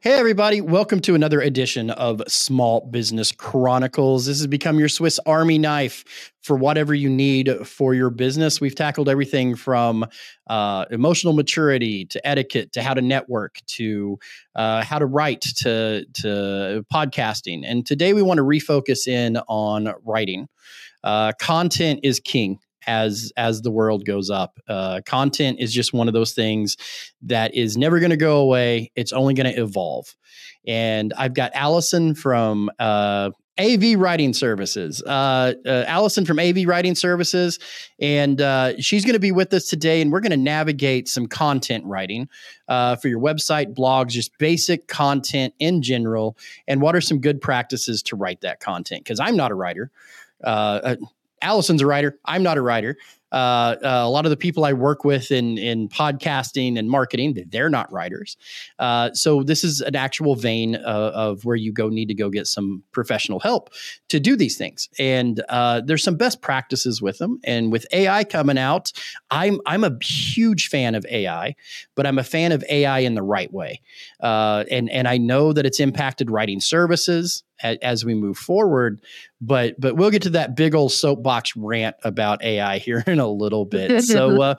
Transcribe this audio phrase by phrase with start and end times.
[0.00, 0.60] Hey, everybody.
[0.60, 4.26] Welcome to another edition of Small Business Chronicles.
[4.26, 8.60] This has become your Swiss Army knife for whatever you need for your business.
[8.60, 10.06] We've tackled everything from
[10.46, 14.20] uh, emotional maturity to etiquette to how to network to
[14.54, 17.62] uh, how to write to, to podcasting.
[17.64, 20.48] And today we want to refocus in on writing.
[21.02, 24.58] Uh, content is king as as the world goes up.
[24.66, 26.76] Uh, content is just one of those things
[27.22, 28.90] that is never going to go away.
[28.96, 30.16] It's only going to evolve.
[30.66, 35.02] And I've got Alison from uh, AV Writing Services.
[35.02, 37.58] Uh, uh, Alison from AV Writing Services,
[38.00, 41.26] and uh, she's going to be with us today, and we're going to navigate some
[41.26, 42.28] content writing
[42.68, 47.40] uh, for your website, blogs, just basic content in general, and what are some good
[47.40, 49.04] practices to write that content?
[49.04, 49.90] Because I'm not a writer.
[51.42, 52.18] Alison's a writer.
[52.24, 52.96] I'm not a writer.
[53.32, 57.36] Uh, uh, a lot of the people I work with in in podcasting and marketing,
[57.50, 58.36] they're not writers.
[58.78, 62.30] Uh, so this is an actual vein of, of, where you go need to go
[62.30, 63.70] get some professional help
[64.08, 64.88] to do these things.
[64.98, 67.38] And uh, there's some best practices with them.
[67.44, 68.92] And with AI coming out,
[69.30, 71.54] I'm I'm a huge fan of AI,
[71.94, 73.80] but I'm a fan of AI in the right way.
[74.20, 79.00] Uh, and and I know that it's impacted writing services as, as we move forward.
[79.40, 83.28] But but we'll get to that big old soapbox rant about AI here in a
[83.28, 84.02] little bit.
[84.02, 84.54] so uh,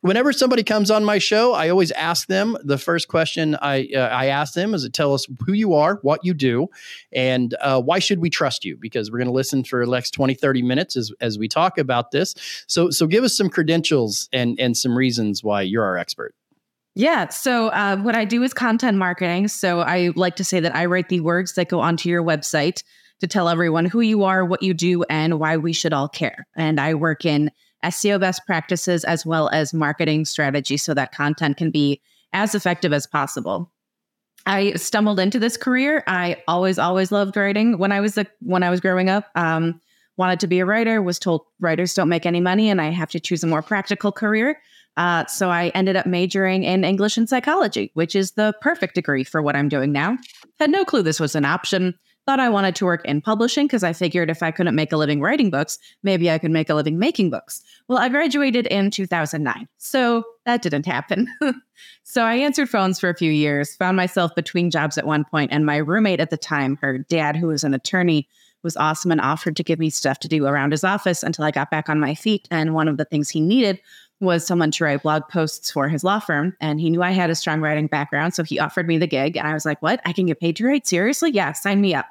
[0.00, 4.00] whenever somebody comes on my show, I always ask them the first question I uh,
[4.00, 6.68] I ask them is to tell us who you are, what you do,
[7.12, 8.76] and uh, why should we trust you?
[8.78, 11.78] Because we're going to listen for the next 20, 30 minutes as, as we talk
[11.78, 12.34] about this.
[12.66, 16.34] So so give us some credentials and and some reasons why you're our expert.
[16.96, 17.28] Yeah.
[17.30, 19.48] So, uh, what I do is content marketing.
[19.48, 22.84] So, I like to say that I write the words that go onto your website
[23.20, 26.46] to tell everyone who you are, what you do, and why we should all care.
[26.56, 27.50] And I work in
[27.84, 32.00] SEO best practices as well as marketing strategy so that content can be
[32.32, 33.70] as effective as possible.
[34.46, 36.04] I stumbled into this career.
[36.06, 39.30] I always, always loved writing when I was a, when I was growing up.
[39.34, 39.80] Um,
[40.16, 41.00] wanted to be a writer.
[41.02, 44.12] Was told writers don't make any money, and I have to choose a more practical
[44.12, 44.60] career.
[44.96, 49.24] Uh, so I ended up majoring in English and psychology, which is the perfect degree
[49.24, 50.18] for what I'm doing now.
[50.60, 51.94] Had no clue this was an option.
[52.26, 54.96] Thought I wanted to work in publishing because I figured if I couldn't make a
[54.96, 57.62] living writing books, maybe I could make a living making books.
[57.86, 61.28] Well, I graduated in 2009, so that didn't happen.
[62.02, 65.52] so I answered phones for a few years, found myself between jobs at one point,
[65.52, 68.26] and my roommate at the time, her dad, who was an attorney,
[68.64, 71.50] was awesome and offered to give me stuff to do around his office until I
[71.50, 72.48] got back on my feet.
[72.50, 73.78] And one of the things he needed
[74.20, 76.56] was someone to write blog posts for his law firm.
[76.60, 78.34] And he knew I had a strong writing background.
[78.34, 79.36] So he offered me the gig.
[79.36, 80.00] And I was like, what?
[80.04, 80.86] I can get paid to write?
[80.86, 81.30] Seriously?
[81.30, 82.06] Yeah, sign me up.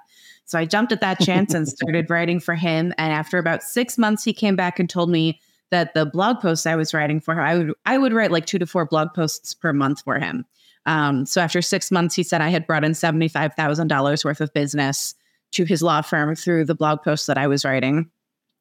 [0.46, 2.94] So I jumped at that chance and started writing for him.
[2.98, 5.40] And after about six months, he came back and told me
[5.72, 8.46] that the blog posts I was writing for him, I would I would write like
[8.46, 10.46] two to four blog posts per month for him.
[10.86, 14.24] Um, so after six months, he said I had brought in seventy five thousand dollars
[14.24, 15.16] worth of business
[15.52, 18.12] to his law firm through the blog posts that I was writing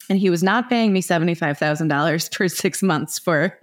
[0.08, 3.58] and he was not paying me $75,000 for 6 months for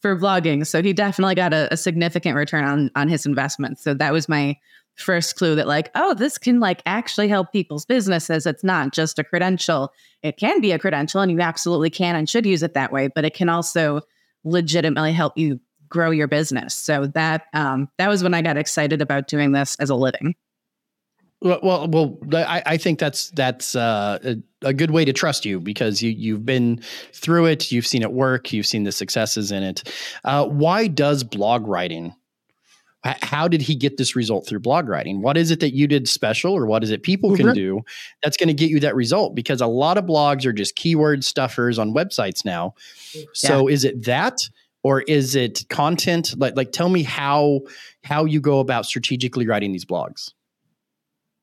[0.00, 0.66] for blogging.
[0.66, 3.78] So he definitely got a, a, significant return on on his investment.
[3.78, 4.56] So that was my
[4.96, 8.46] first clue that like, oh, this can like actually help people's businesses.
[8.46, 9.92] It's not just a credential.
[10.22, 13.08] It can be a credential and you absolutely can and should use it that way,
[13.08, 14.00] but it can also
[14.44, 16.74] legitimately help you grow your business.
[16.74, 20.34] So that um, that was when I got excited about doing this as a living.
[21.42, 24.36] Well, well, I, I, think that's that's uh, a,
[24.68, 26.80] a, good way to trust you because you you've been
[27.12, 29.92] through it, you've seen it work, you've seen the successes in it.
[30.24, 32.14] Uh, why does blog writing?
[33.22, 35.22] How did he get this result through blog writing?
[35.22, 37.54] What is it that you did special, or what is it people can mm-hmm.
[37.54, 37.80] do
[38.22, 39.34] that's going to get you that result?
[39.34, 42.74] Because a lot of blogs are just keyword stuffers on websites now.
[43.32, 43.74] So, yeah.
[43.74, 44.48] is it that?
[44.82, 47.60] or is it content like like tell me how
[48.04, 50.30] how you go about strategically writing these blogs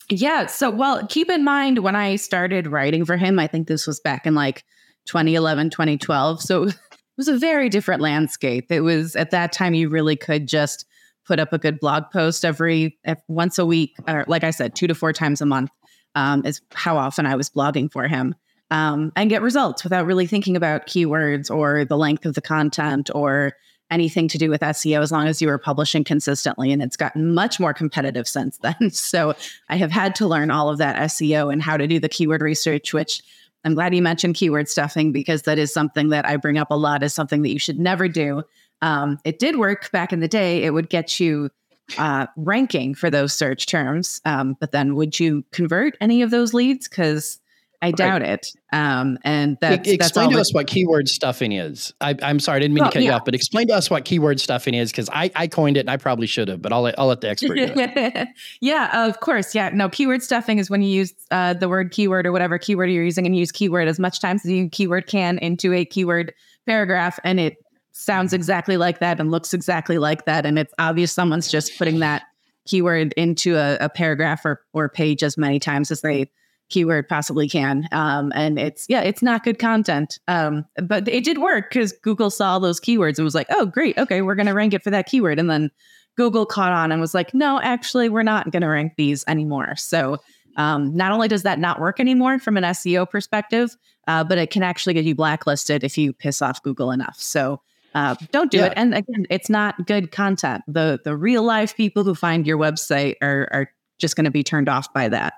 [0.10, 0.48] yeah.
[0.48, 4.00] So, well, keep in mind when I started writing for him, I think this was
[4.00, 4.64] back in like
[5.06, 6.42] 2011, 2012.
[6.42, 6.76] So it
[7.18, 8.72] was a very different landscape.
[8.72, 10.86] It was at that time you really could just
[11.26, 12.98] put up a good blog post every,
[13.28, 15.70] once a week, or like I said, two to four times a month
[16.16, 18.36] um, is how often I was blogging for him.
[18.72, 23.12] Um, and get results without really thinking about keywords or the length of the content
[23.14, 23.54] or
[23.92, 26.72] anything to do with SEO as long as you were publishing consistently.
[26.72, 28.76] And it's gotten much more competitive since then.
[28.90, 29.36] So
[29.70, 32.42] I have had to learn all of that SEO and how to do the keyword
[32.42, 33.22] research, which
[33.64, 36.78] I'm glad you mentioned keyword stuffing because that is something that I bring up a
[36.78, 38.44] lot as something that you should never do.
[38.84, 40.64] Um, it did work back in the day.
[40.64, 41.50] It would get you
[41.98, 44.22] uh, ranking for those search terms.
[44.26, 46.90] Um, but then would you convert any of those leads?
[46.90, 47.40] Because
[47.82, 48.32] I doubt right.
[48.32, 48.48] it.
[48.74, 51.94] Um, and that's explain that's to us what keyword stuffing is.
[52.02, 53.10] I, am sorry, I didn't mean well, to cut yeah.
[53.10, 55.82] you off, but explain to us what keyword stuffing is because I, I coined it
[55.82, 58.28] and I probably should have, but I'll let, I'll let the expert do it.
[58.60, 59.56] yeah, of course.
[59.56, 62.90] Yeah, no, keyword stuffing is when you use uh, the word keyword or whatever keyword
[62.90, 66.34] you're using and use keyword as much times as you keyword can into a keyword
[66.66, 67.58] paragraph, and it
[67.94, 72.00] sounds exactly like that and looks exactly like that, and it's obvious someone's just putting
[72.00, 72.24] that
[72.66, 76.30] keyword into a, a paragraph or or page as many times as they
[76.70, 77.88] keyword possibly can.
[77.92, 80.20] Um, and it's yeah, it's not good content.
[80.28, 83.98] Um, but it did work because Google saw those keywords and was like, oh great,
[83.98, 85.40] okay, we're gonna rank it for that keyword.
[85.40, 85.70] And then
[86.16, 89.76] Google caught on and was like, no, actually, we're not gonna rank these anymore.
[89.76, 90.18] So
[90.58, 93.76] um, not only does that not work anymore from an SEO perspective,
[94.08, 97.20] uh, but it can actually get you blacklisted if you piss off Google enough.
[97.20, 97.62] So
[97.94, 98.68] uh, don't do yeah.
[98.68, 98.74] it.
[98.76, 100.64] And again, it's not good content.
[100.68, 103.70] The the real life people who find your website are are
[104.00, 105.34] just going to be turned off by that.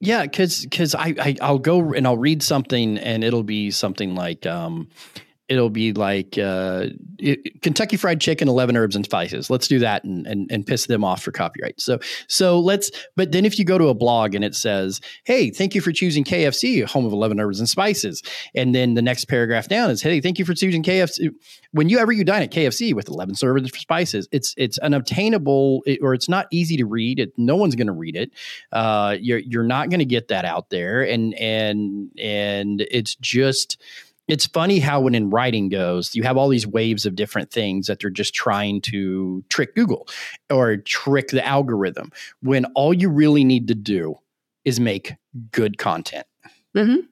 [0.00, 4.14] Yeah, because because I, I I'll go and I'll read something and it'll be something
[4.14, 4.88] like um,
[5.48, 6.86] it'll be like uh,
[7.18, 9.50] it, Kentucky Fried Chicken, eleven herbs and spices.
[9.50, 11.80] Let's do that and, and and piss them off for copyright.
[11.80, 11.98] So
[12.28, 12.90] so let's.
[13.16, 15.92] But then if you go to a blog and it says, "Hey, thank you for
[15.92, 18.22] choosing KFC, home of eleven herbs and spices,"
[18.54, 21.30] and then the next paragraph down is, "Hey, thank you for choosing KFC."
[21.72, 25.82] When you ever you dine at KFC with eleven herbs and spices, it's it's unobtainable
[26.02, 27.18] or it's not easy to read.
[27.18, 28.30] It, no one's going to read it.
[28.72, 33.80] Uh, you're you're not going to get that out there, and and and it's just
[34.28, 37.86] it's funny how when in writing goes, you have all these waves of different things
[37.86, 40.06] that they're just trying to trick Google
[40.50, 44.16] or trick the algorithm when all you really need to do
[44.64, 45.14] is make
[45.50, 46.26] good content.
[46.76, 47.06] Mm-hmm.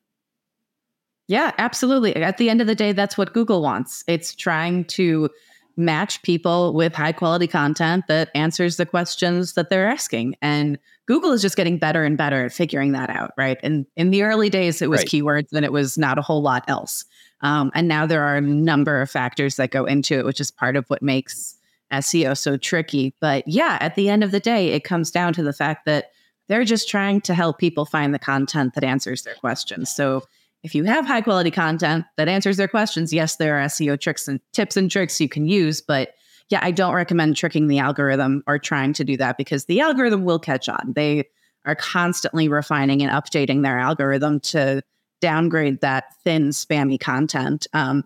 [1.29, 2.15] Yeah, absolutely.
[2.15, 4.05] At the end of the day, that's what Google wants.
[4.07, 5.31] It's trying to
[5.77, 10.37] match people with high quality content that answers the questions that they're asking.
[10.41, 13.59] And Google is just getting better and better at figuring that out, right?
[13.63, 15.09] And in the early days, it was right.
[15.09, 17.05] keywords and it was not a whole lot else.
[17.43, 20.51] Um, and now there are a number of factors that go into it, which is
[20.51, 21.57] part of what makes
[21.93, 23.15] SEO so tricky.
[23.21, 26.11] But yeah, at the end of the day, it comes down to the fact that
[26.49, 29.95] they're just trying to help people find the content that answers their questions.
[29.95, 30.23] So
[30.63, 34.27] if you have high quality content that answers their questions, yes, there are SEO tricks
[34.27, 36.15] and tips and tricks you can use, but
[36.49, 40.25] yeah, I don't recommend tricking the algorithm or trying to do that because the algorithm
[40.25, 40.93] will catch on.
[40.95, 41.25] They
[41.65, 44.83] are constantly refining and updating their algorithm to
[45.21, 47.67] downgrade that thin, spammy content.
[47.73, 48.05] Um,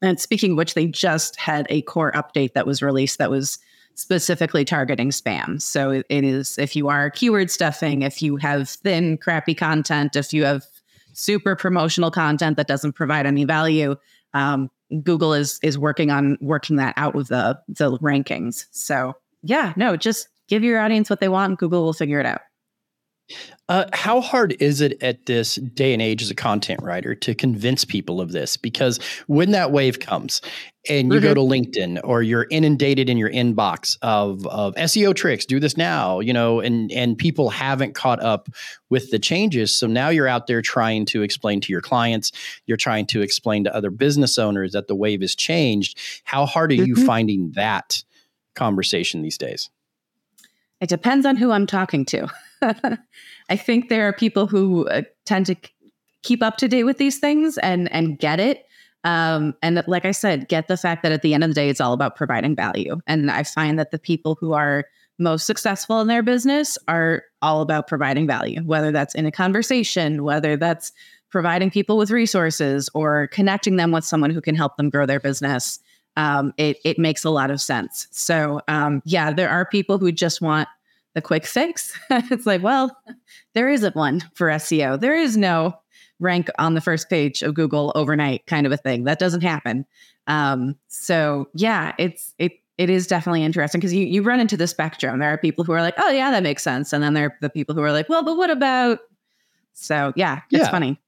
[0.00, 3.58] and speaking of which, they just had a core update that was released that was
[3.94, 5.60] specifically targeting spam.
[5.60, 10.16] So it, it is if you are keyword stuffing, if you have thin, crappy content,
[10.16, 10.64] if you have
[11.12, 13.96] super promotional content that doesn't provide any value.
[14.32, 14.70] Um,
[15.02, 18.66] Google is is working on working that out with the the rankings.
[18.70, 22.40] So yeah, no, just give your audience what they want, Google will figure it out.
[23.68, 27.34] Uh, how hard is it at this day and age as a content writer to
[27.34, 28.56] convince people of this?
[28.56, 30.42] Because when that wave comes
[30.88, 31.28] and you mm-hmm.
[31.28, 35.76] go to LinkedIn or you're inundated in your inbox of, of SEO tricks, do this
[35.76, 38.48] now, you know, and, and people haven't caught up
[38.90, 39.74] with the changes.
[39.74, 42.32] So now you're out there trying to explain to your clients,
[42.66, 45.98] you're trying to explain to other business owners that the wave has changed.
[46.24, 46.86] How hard are mm-hmm.
[46.86, 48.02] you finding that
[48.54, 49.70] conversation these days?
[50.80, 52.28] It depends on who I'm talking to.
[53.48, 55.56] I think there are people who uh, tend to
[56.22, 58.64] keep up to date with these things and and get it.
[59.04, 61.68] Um, and like I said, get the fact that at the end of the day,
[61.68, 63.00] it's all about providing value.
[63.06, 64.84] And I find that the people who are
[65.18, 70.24] most successful in their business are all about providing value, whether that's in a conversation,
[70.24, 70.92] whether that's
[71.30, 75.20] providing people with resources or connecting them with someone who can help them grow their
[75.20, 75.80] business.
[76.16, 78.06] Um, it, it makes a lot of sense.
[78.10, 80.68] So, um, yeah, there are people who just want
[81.14, 81.98] the quick fix.
[82.10, 82.96] it's like, well,
[83.54, 85.00] there isn't one for SEO.
[85.00, 85.74] There is no
[86.22, 89.04] rank on the first page of Google overnight kind of a thing.
[89.04, 89.84] That doesn't happen.
[90.26, 94.66] Um, so yeah, it's it it is definitely interesting because you you run into the
[94.66, 95.18] spectrum.
[95.18, 97.36] There are people who are like, oh yeah, that makes sense, and then there are
[97.40, 99.00] the people who are like, well, but what about?
[99.74, 100.70] So yeah, it's yeah.
[100.70, 101.00] funny.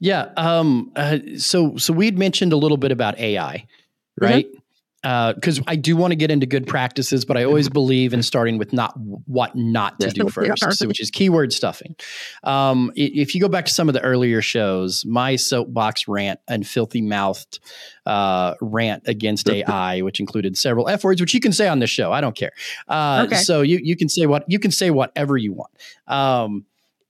[0.00, 0.32] Yeah.
[0.36, 0.92] Um.
[0.96, 4.24] Uh, so so we'd mentioned a little bit about AI, mm-hmm.
[4.24, 4.46] right?
[4.46, 4.58] Mm-hmm
[5.04, 8.22] because uh, I do want to get into good practices, but I always believe in
[8.22, 11.94] starting with not what not to do first, which is keyword stuffing.
[12.42, 16.66] Um, if you go back to some of the earlier shows, my soapbox rant and
[16.66, 17.60] filthy mouthed
[18.06, 21.90] uh, rant against AI, which included several f words, which you can say on this
[21.90, 22.10] show.
[22.10, 22.52] I don't care.
[22.88, 23.36] Uh, okay.
[23.36, 25.70] So you you can say what you can say whatever you want.
[26.06, 26.64] Um,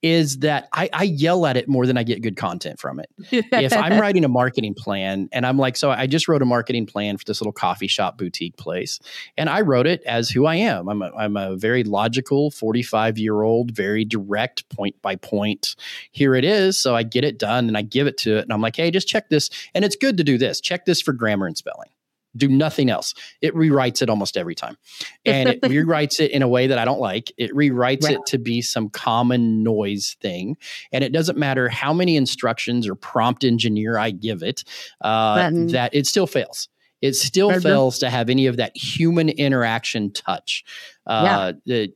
[0.04, 3.08] is that I, I yell at it more than I get good content from it.
[3.30, 6.84] if I'm writing a marketing plan and I'm like, so I just wrote a marketing
[6.84, 9.00] plan for this little coffee shop boutique place,
[9.38, 10.90] and I wrote it as who I am.
[10.90, 15.75] I'm a, I'm a very logical 45 year old, very direct, point by point.
[16.12, 16.78] Here it is.
[16.78, 18.90] So I get it done and I give it to it, and I'm like, hey,
[18.90, 19.49] just check this.
[19.75, 20.61] And it's good to do this.
[20.61, 21.88] Check this for grammar and spelling
[22.36, 23.14] do nothing else.
[23.40, 24.76] It rewrites it almost every time.
[25.24, 27.32] And it rewrites it in a way that I don't like.
[27.36, 28.14] It rewrites right.
[28.14, 30.56] it to be some common noise thing.
[30.92, 34.64] And it doesn't matter how many instructions or prompt engineer I give it,
[35.00, 36.68] uh, that it still fails.
[37.02, 40.64] It still fails to have any of that human interaction touch
[41.06, 41.86] uh, yeah.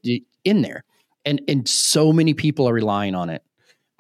[0.45, 0.85] in there.
[1.25, 3.43] And, and so many people are relying on it.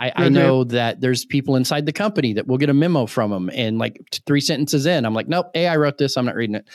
[0.00, 0.12] I.
[0.14, 3.50] I, know that there's people inside the company that will get a memo from them
[3.52, 6.16] and like three sentences in, I'm like, nope, A, I wrote this.
[6.16, 6.68] I'm not reading it.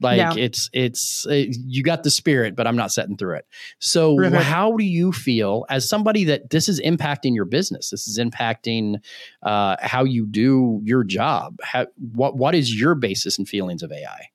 [0.00, 0.34] Like yeah.
[0.36, 3.46] it's, it's, it, uh, you got the spirit, but I'm not setting through it.
[3.78, 4.34] So mm-hmm.
[4.34, 7.90] how do you feel as somebody that this is impacting your business?
[7.90, 8.96] This is impacting
[9.42, 11.58] uh, how you do your job.
[11.62, 14.28] How, what, what is your basis and feelings of AI?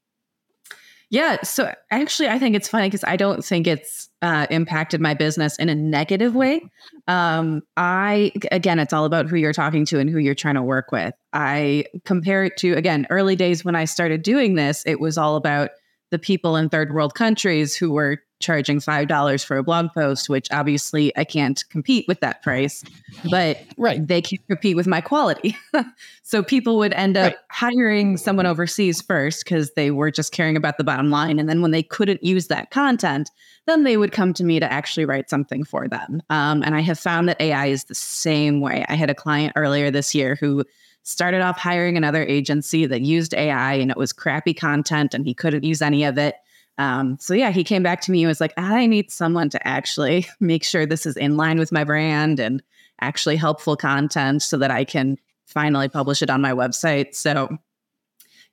[1.11, 1.41] Yeah.
[1.43, 5.57] So actually, I think it's funny because I don't think it's uh, impacted my business
[5.57, 6.61] in a negative way.
[7.09, 10.63] Um, I, again, it's all about who you're talking to and who you're trying to
[10.63, 11.13] work with.
[11.33, 15.35] I compare it to, again, early days when I started doing this, it was all
[15.35, 15.71] about
[16.11, 20.47] the people in third world countries who were charging $5 for a blog post, which
[20.51, 22.83] obviously I can't compete with that price,
[23.29, 24.05] but right.
[24.05, 25.55] they can't compete with my quality.
[26.23, 27.39] so people would end up right.
[27.49, 31.39] hiring someone overseas first because they were just caring about the bottom line.
[31.39, 33.29] And then when they couldn't use that content,
[33.67, 36.21] then they would come to me to actually write something for them.
[36.29, 38.85] Um, and I have found that AI is the same way.
[38.89, 40.65] I had a client earlier this year who
[41.03, 45.33] started off hiring another agency that used AI and it was crappy content and he
[45.33, 46.35] couldn't use any of it.
[46.77, 49.67] Um, so yeah, he came back to me and was like, I need someone to
[49.67, 52.61] actually make sure this is in line with my brand and
[53.01, 57.15] actually helpful content so that I can finally publish it on my website.
[57.15, 57.57] So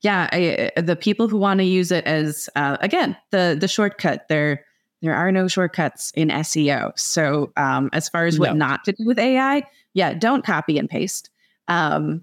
[0.02, 4.28] yeah, I, the people who want to use it as uh, again the the shortcut,
[4.28, 4.64] there
[5.02, 6.98] there are no shortcuts in SEO.
[6.98, 8.66] So um, as far as what no.
[8.66, 9.62] not to do with AI,
[9.94, 11.30] yeah, don't copy and paste.
[11.68, 12.22] Um,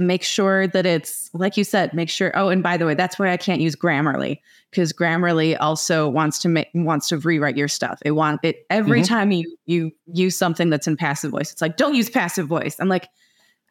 [0.00, 3.18] make sure that it's like you said make sure oh and by the way that's
[3.18, 4.38] why i can't use grammarly
[4.70, 7.98] because grammarly also wants to make wants to rewrite your stuff.
[8.04, 9.14] It want it every mm-hmm.
[9.14, 12.76] time you you use something that's in passive voice it's like don't use passive voice.
[12.80, 13.08] I'm like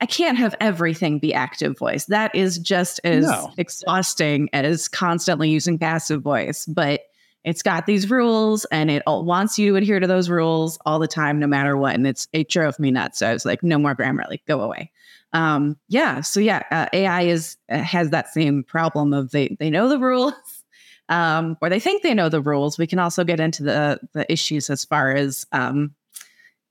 [0.01, 2.05] i can't have everything be active voice.
[2.05, 3.51] That is just as no.
[3.57, 7.01] exhausting as constantly using passive voice but
[7.45, 11.07] it's got these rules and it wants you to adhere to those rules all the
[11.07, 13.19] time no matter what and it's it drove me nuts.
[13.19, 14.41] So i was like no more grammarly.
[14.47, 14.91] Go away
[15.33, 19.69] um, yeah, so yeah, uh, AI is uh, has that same problem of they they
[19.69, 20.33] know the rules,
[21.09, 22.77] um, or they think they know the rules.
[22.77, 25.93] We can also get into the the issues as far as um,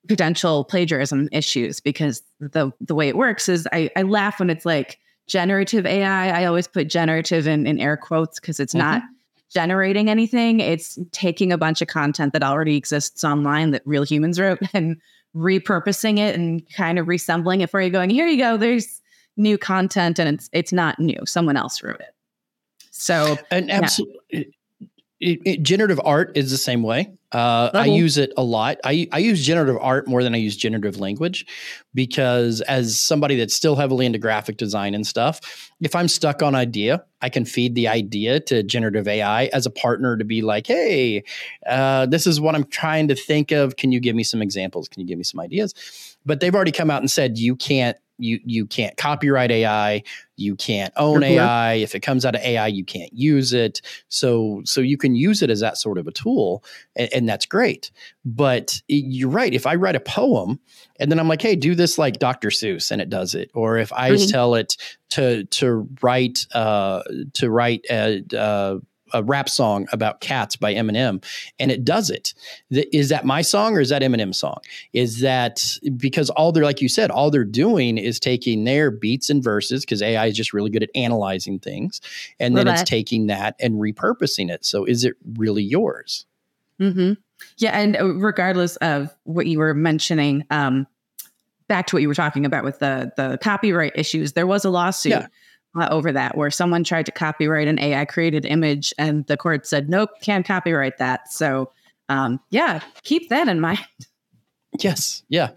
[0.08, 4.66] potential plagiarism issues because the the way it works is I, I laugh when it's
[4.66, 4.98] like
[5.28, 6.40] generative AI.
[6.40, 8.86] I always put generative in, in air quotes because it's mm-hmm.
[8.86, 9.02] not
[9.52, 10.60] generating anything.
[10.60, 14.96] It's taking a bunch of content that already exists online that real humans wrote and
[15.36, 19.00] repurposing it and kind of resembling it for you going here you go there's
[19.36, 22.14] new content and it's it's not new someone else wrote it
[22.90, 24.42] so and absolutely yeah.
[25.20, 28.78] It, it, generative art is the same way uh, I use it a lot.
[28.84, 31.44] I, I use generative art more than I use generative language
[31.92, 36.54] because, as somebody that's still heavily into graphic design and stuff, if I'm stuck on
[36.54, 40.66] idea, I can feed the idea to generative AI as a partner to be like,
[40.66, 41.22] hey,
[41.66, 43.76] uh, this is what I'm trying to think of.
[43.76, 44.88] Can you give me some examples?
[44.88, 46.16] Can you give me some ideas?
[46.28, 50.02] But they've already come out and said you can't you you can't copyright AI,
[50.36, 51.38] you can't own mm-hmm.
[51.38, 51.74] AI.
[51.74, 53.80] If it comes out of AI, you can't use it.
[54.08, 56.62] So so you can use it as that sort of a tool,
[56.96, 57.90] and, and that's great.
[58.24, 59.54] But you're right.
[59.54, 60.60] If I write a poem
[61.00, 62.48] and then I'm like, hey, do this like Dr.
[62.48, 64.30] Seuss, and it does it, or if I mm-hmm.
[64.30, 64.76] tell it
[65.10, 67.02] to to write uh,
[67.34, 68.78] to write a, uh,
[69.12, 71.24] a rap song about cats by Eminem,
[71.58, 72.34] and it does it.
[72.70, 74.58] Is that my song or is that Eminem's song?
[74.92, 75.62] Is that
[75.96, 79.84] because all they're like you said, all they're doing is taking their beats and verses
[79.84, 82.00] because AI is just really good at analyzing things,
[82.38, 84.64] and then it's taking that and repurposing it.
[84.64, 86.26] So is it really yours?
[86.80, 87.14] Mm-hmm.
[87.58, 90.86] Yeah, and uh, regardless of what you were mentioning, um,
[91.68, 94.70] back to what you were talking about with the the copyright issues, there was a
[94.70, 95.12] lawsuit.
[95.12, 95.26] Yeah
[95.86, 99.88] over that, where someone tried to copyright an AI created image and the court said,
[99.88, 101.32] nope, can't copyright that.
[101.32, 101.70] So,
[102.08, 103.78] um, yeah, keep that in mind.
[104.80, 105.22] Yes.
[105.28, 105.50] Yeah.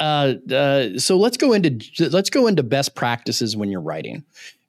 [0.00, 1.78] Uh, uh, so let's go into
[2.10, 4.24] let's go into best practices when you're writing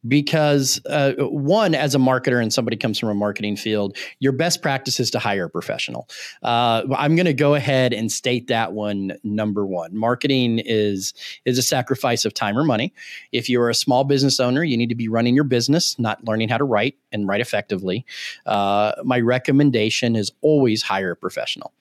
[0.08, 4.62] because uh, one as a marketer and somebody comes from a marketing field your best
[4.62, 6.08] practice is to hire a professional.
[6.44, 9.96] Uh, i'm going to go ahead and state that one number one.
[9.96, 11.14] Marketing is
[11.46, 12.94] is a sacrifice of time or money.
[13.32, 16.50] If you're a small business owner you need to be running your business not learning
[16.50, 18.06] how to write and write effectively.
[18.46, 21.74] Uh, my recommendation is always hire a professional.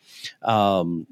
[0.42, 1.06] Um,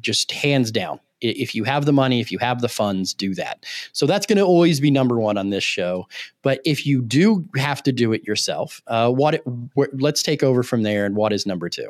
[0.00, 3.64] just hands down if you have the money, if you have the funds, do that.
[3.92, 6.06] So that's going to always be number one on this show.
[6.42, 9.42] But if you do have to do it yourself, uh, what,
[9.74, 11.04] what let's take over from there.
[11.04, 11.88] And what is number two?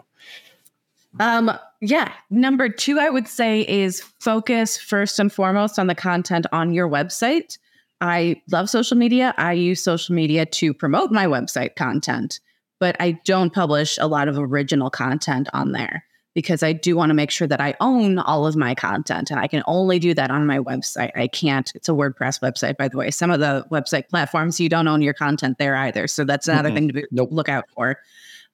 [1.18, 6.46] Um, yeah, number two, I would say is focus first and foremost on the content
[6.52, 7.58] on your website.
[8.00, 9.34] I love social media.
[9.36, 12.40] I use social media to promote my website content,
[12.78, 17.10] but I don't publish a lot of original content on there because I do want
[17.10, 20.14] to make sure that I own all of my content and I can only do
[20.14, 21.10] that on my website.
[21.16, 23.10] I can't, it's a WordPress website, by the way.
[23.10, 26.06] Some of the website platforms, you don't own your content there either.
[26.06, 26.76] So that's another mm-hmm.
[26.76, 27.30] thing to be, nope.
[27.32, 27.98] look out for.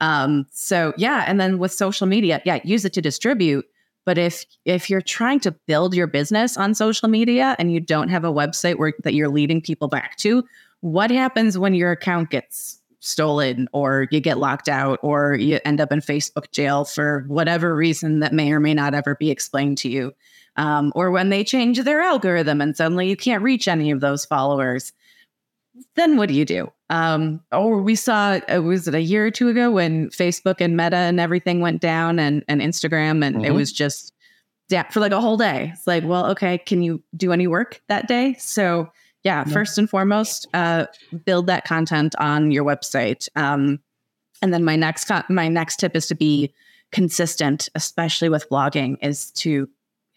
[0.00, 1.25] Um, so yeah.
[1.26, 3.66] And then with social media, yeah, use it to distribute.
[4.04, 8.09] But if if you're trying to build your business on social media and you don't
[8.09, 10.45] have a website where that you're leading people back to,
[10.80, 15.80] what happens when your account gets stolen or you get locked out or you end
[15.80, 19.78] up in Facebook jail for whatever reason that may or may not ever be explained
[19.78, 20.12] to you.
[20.56, 24.25] Um, or when they change their algorithm and suddenly you can't reach any of those
[24.25, 24.92] followers,
[25.94, 26.72] then what do you do?
[26.88, 30.76] Um, or we saw, uh, was it a year or two ago when Facebook and
[30.76, 33.44] Meta and everything went down and, and Instagram and mm-hmm.
[33.44, 34.14] it was just
[34.68, 35.70] yeah, for like a whole day.
[35.72, 38.34] It's like, well, okay, can you do any work that day?
[38.38, 38.90] So
[39.26, 40.87] yeah, first and foremost, uh,
[41.25, 43.28] build that content on your website.
[43.35, 43.80] Um,
[44.40, 46.54] and then my next co- my next tip is to be
[46.92, 49.68] consistent, especially with blogging, is to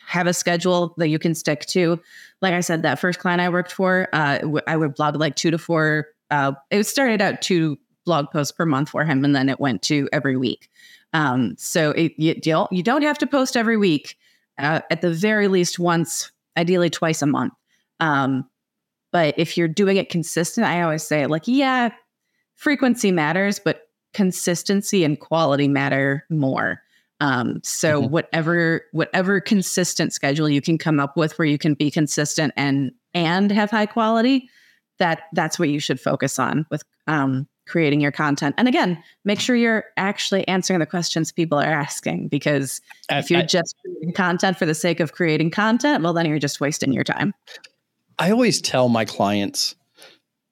[0.05, 1.99] have a schedule that you can stick to.
[2.43, 5.35] Like I said, that first client I worked for, uh, w- I would blog like
[5.35, 6.09] two to four.
[6.29, 9.81] Uh, it started out two blog posts per month for him, and then it went
[9.83, 10.69] to every week.
[11.13, 14.19] Um, so it, you, you, don't, you don't have to post every week.
[14.59, 17.53] Uh, at the very least, once, ideally twice a month.
[17.99, 18.47] Um,
[19.11, 21.89] but if you're doing it consistent, I always say, like, yeah,
[22.55, 26.81] frequency matters, but consistency and quality matter more.
[27.21, 28.11] Um, so mm-hmm.
[28.11, 32.91] whatever whatever consistent schedule you can come up with where you can be consistent and
[33.13, 34.49] and have high quality,
[34.99, 38.55] that that's what you should focus on with um, creating your content.
[38.57, 43.41] And again, make sure you're actually answering the questions people are asking because if you're
[43.41, 46.93] I, just creating content for the sake of creating content, well, then you're just wasting
[46.93, 47.33] your time.
[48.19, 49.75] I always tell my clients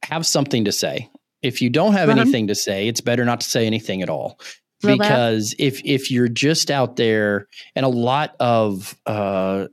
[0.03, 1.09] have something to say.
[1.43, 2.21] If you don't have uh-huh.
[2.21, 4.39] anything to say, it's better not to say anything at all.
[4.81, 9.65] Because if if you're just out there and a lot of uh,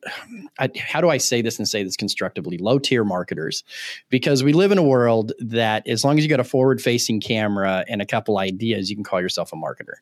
[0.58, 2.56] I, how do I say this and say this constructively?
[2.56, 3.64] Low tier marketers.
[4.08, 7.20] Because we live in a world that as long as you got a forward facing
[7.20, 9.96] camera and a couple ideas you can call yourself a marketer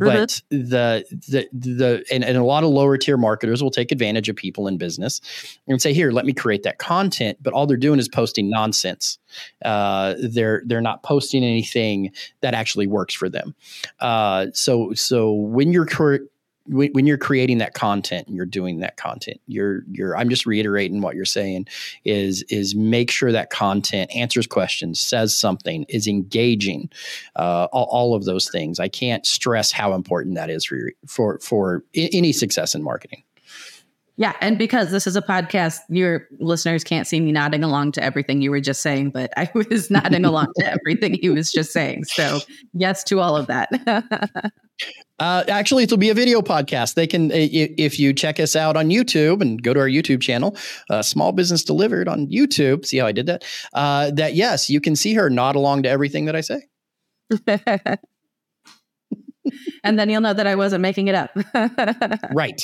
[0.00, 0.20] mm-hmm.
[0.20, 4.28] but the the the and, and a lot of lower tier marketers will take advantage
[4.28, 5.20] of people in business
[5.68, 9.18] and say here let me create that content but all they're doing is posting nonsense
[9.64, 13.54] uh, they're they're not posting anything that actually works for them.
[14.00, 16.16] Uh, so so when you're cre-
[16.66, 20.46] when, when you're creating that content and you're doing that content, you're you're I'm just
[20.46, 21.66] reiterating what you're saying
[22.04, 26.90] is is make sure that content answers questions, says something, is engaging,
[27.36, 28.78] uh, all, all of those things.
[28.78, 33.24] I can't stress how important that is for for for any success in marketing.
[34.20, 34.34] Yeah.
[34.42, 38.42] And because this is a podcast, your listeners can't see me nodding along to everything
[38.42, 42.04] you were just saying, but I was nodding along to everything he was just saying.
[42.04, 42.40] So,
[42.74, 43.70] yes to all of that.
[45.20, 46.94] uh, actually, it'll be a video podcast.
[46.94, 50.56] They can, if you check us out on YouTube and go to our YouTube channel,
[50.88, 53.44] uh, Small Business Delivered on YouTube, see how I did that?
[53.74, 56.62] Uh, that, yes, you can see her nod along to everything that I say.
[59.84, 61.30] and then you'll know that I wasn't making it up.
[62.32, 62.60] right.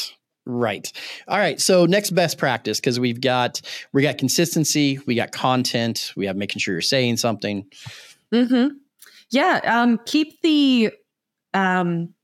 [0.46, 0.90] Right.
[1.28, 1.60] All right.
[1.60, 3.60] So next best practice because we've got
[3.92, 7.66] we got consistency, we got content, we have making sure you're saying something.
[8.32, 8.68] Hmm.
[9.30, 9.60] Yeah.
[9.64, 9.98] Um.
[10.06, 10.92] Keep the
[11.52, 12.14] um.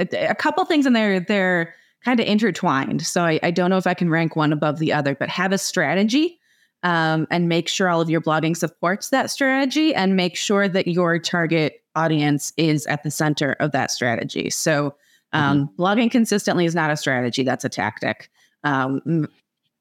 [0.00, 1.20] A, a, couple things in there.
[1.20, 3.02] They're kind of intertwined.
[3.06, 5.52] So I, I don't know if I can rank one above the other, but have
[5.52, 6.38] a strategy.
[6.82, 10.88] Um, and make sure all of your blogging supports that strategy and make sure that
[10.88, 14.48] your target audience is at the center of that strategy.
[14.48, 14.94] So,
[15.34, 15.82] um, mm-hmm.
[15.82, 18.30] Blogging consistently is not a strategy; that's a tactic.
[18.64, 19.28] Um,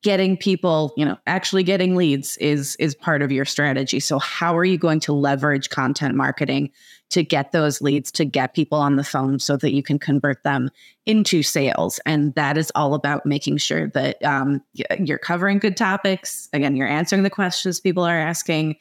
[0.01, 3.99] getting people, you know, actually getting leads is is part of your strategy.
[3.99, 6.71] So, how are you going to leverage content marketing
[7.09, 10.43] to get those leads, to get people on the phone, so that you can convert
[10.43, 10.69] them
[11.05, 11.99] into sales?
[12.05, 14.61] And that is all about making sure that um,
[14.99, 16.47] you're covering good topics.
[16.53, 18.77] Again, you're answering the questions people are asking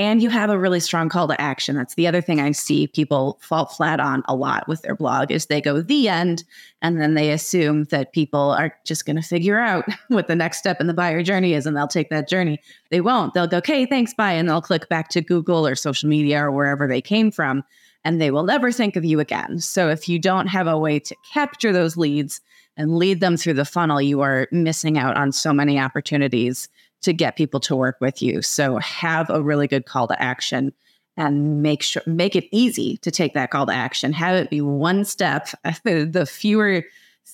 [0.00, 1.76] and you have a really strong call to action.
[1.76, 5.30] That's the other thing I see people fall flat on a lot with their blog
[5.30, 6.42] is they go the end
[6.80, 10.56] and then they assume that people are just going to figure out what the next
[10.56, 12.58] step in the buyer journey is and they'll take that journey.
[12.90, 13.34] They won't.
[13.34, 16.50] They'll go, "Okay, thanks, bye," and they'll click back to Google or social media or
[16.50, 17.62] wherever they came from
[18.02, 19.58] and they will never think of you again.
[19.58, 22.40] So if you don't have a way to capture those leads
[22.78, 26.70] and lead them through the funnel, you are missing out on so many opportunities
[27.02, 28.42] to get people to work with you.
[28.42, 30.72] So have a really good call to action
[31.16, 34.12] and make sure make it easy to take that call to action.
[34.12, 35.48] Have it be one step.
[35.84, 36.84] the fewer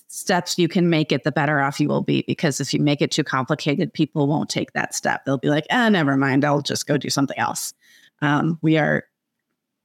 [0.07, 2.23] steps you can make it, the better off you will be.
[2.27, 5.25] Because if you make it too complicated, people won't take that step.
[5.25, 6.45] They'll be like, "Ah, never mind.
[6.45, 7.73] I'll just go do something else."
[8.21, 9.05] Um, we are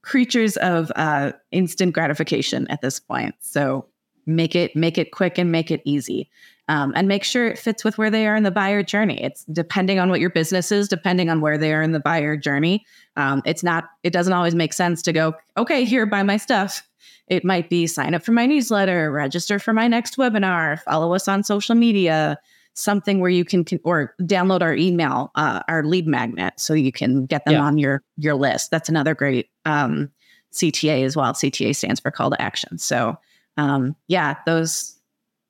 [0.01, 3.35] creatures of uh, instant gratification at this point.
[3.39, 3.87] So
[4.25, 6.29] make it make it quick and make it easy
[6.69, 9.21] um, and make sure it fits with where they are in the buyer journey.
[9.21, 12.37] It's depending on what your business is, depending on where they are in the buyer
[12.37, 12.85] journey.
[13.17, 16.87] Um, it's not, it doesn't always make sense to go, okay, here, buy my stuff.
[17.27, 21.27] It might be sign up for my newsletter, register for my next webinar, follow us
[21.27, 22.37] on social media,
[22.73, 27.25] something where you can, or download our email, uh, our lead magnet, so you can
[27.25, 27.61] get them yeah.
[27.61, 28.71] on your your list.
[28.71, 30.11] That's another great um,
[30.51, 31.33] CTA as well.
[31.33, 32.77] CTA stands for call to action.
[32.77, 33.17] So
[33.57, 34.92] um, yeah, those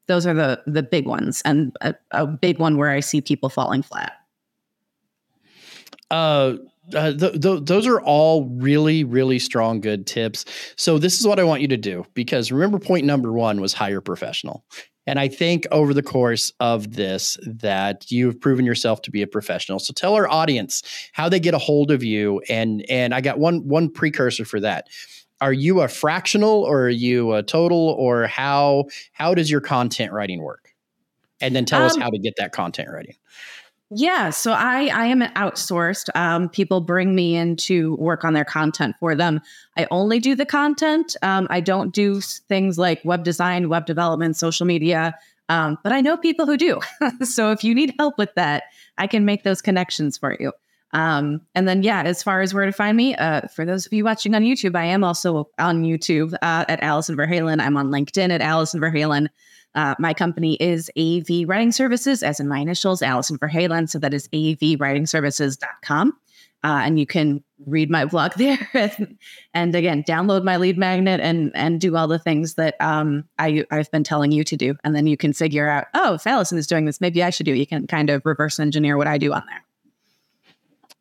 [0.08, 3.50] those are the the big ones, and a, a big one where I see people
[3.50, 4.13] falling flat.
[6.12, 6.58] Uh,
[6.94, 10.46] uh, th- th- those are all really, really strong, good tips.
[10.76, 13.74] So, this is what I want you to do because remember, point number one was
[13.74, 14.66] hire professional.
[15.06, 19.28] And I think over the course of this, that you've proven yourself to be a
[19.28, 19.80] professional.
[19.80, 22.42] So, tell our audience how they get a hold of you.
[22.50, 24.89] And and I got one one precursor for that
[25.44, 30.14] are you a fractional or are you a total or how how does your content
[30.14, 30.74] writing work?
[31.42, 33.16] And then tell um, us how to get that content writing.
[33.90, 36.08] Yeah so i i am outsourced.
[36.16, 39.42] Um, people bring me in to work on their content for them.
[39.78, 41.18] I only do the content.
[41.22, 45.14] Um, i don't do things like web design web development social media
[45.50, 46.80] um, but i know people who do.
[47.26, 48.64] So if you need help with that
[48.98, 50.54] i can make those connections for you
[50.94, 53.94] um, and then, yeah, as far as where to find me, uh, for those of
[53.94, 57.60] you watching on YouTube, I am also on YouTube uh, at Alison Ver Halen.
[57.60, 59.28] I'm on LinkedIn at Alison Ver Halen.
[59.74, 63.90] Uh, my company is AV Writing Services, as in my initials, Alison Ver Halen.
[63.90, 66.14] So that is avwritingservices.com.
[66.66, 69.18] Uh, and you can read my blog there and,
[69.54, 73.66] and, again download my lead magnet and and do all the things that um, I,
[73.72, 76.58] i've been telling you to do and then you can figure out oh if alison
[76.58, 77.58] is doing this maybe i should do it.
[77.58, 79.64] you can kind of reverse engineer what i do on there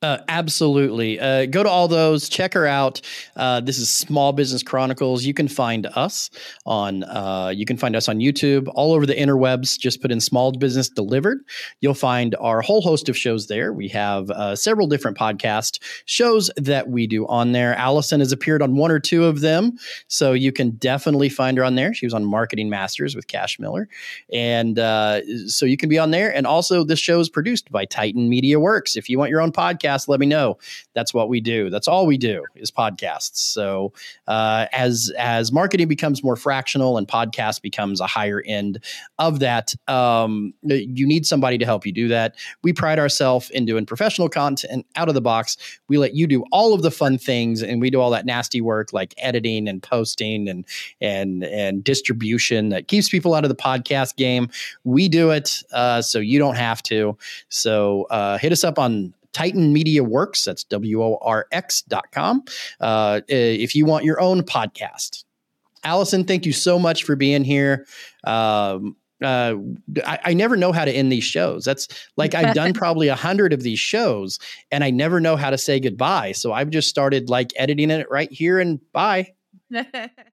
[0.02, 1.20] uh, absolutely.
[1.20, 3.00] Uh, go to all those, check her out.
[3.36, 5.24] Uh, this is Small Business Chronicles.
[5.24, 6.28] You can find us
[6.66, 9.78] on uh, you can find us on YouTube, all over the interwebs.
[9.78, 11.38] Just put in Small Business Delivered.
[11.80, 13.72] You'll find our whole host of shows there.
[13.72, 17.76] We have uh, several different podcast shows that we do on there.
[17.76, 21.64] Alison has appeared on one or two of them, so you can definitely find her
[21.64, 21.94] on there.
[21.94, 23.88] She was on Marketing Masters with Cash Miller,
[24.32, 26.34] and uh, so you can be on there.
[26.34, 28.96] And also, this show is produced by Titan Media Worx.
[28.96, 30.58] If you want your own podcast podcast, let me know.
[30.94, 31.70] That's what we do.
[31.70, 33.36] That's all we do is podcasts.
[33.36, 33.92] So
[34.26, 38.82] uh, as as marketing becomes more fractional and podcast becomes a higher end
[39.18, 42.34] of that, um, you need somebody to help you do that.
[42.62, 45.56] We pride ourselves in doing professional content out of the box.
[45.88, 48.60] We let you do all of the fun things, and we do all that nasty
[48.60, 50.64] work like editing and posting and
[51.00, 54.48] and and distribution that keeps people out of the podcast game.
[54.84, 57.16] We do it uh, so you don't have to.
[57.48, 60.44] So uh, hit us up on Titan Media Worx.
[60.44, 62.44] That's W O R X dot com.
[62.80, 65.24] Uh, if you want your own podcast.
[65.84, 67.86] Alison, thank you so much for being here.
[68.24, 69.54] Um, uh,
[70.04, 71.64] I, I, never know how to end these shows.
[71.64, 74.38] That's like I've done probably a hundred of these shows,
[74.70, 76.32] and I never know how to say goodbye.
[76.32, 79.32] So I've just started like editing it right here and bye.